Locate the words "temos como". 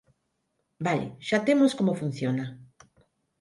1.47-1.99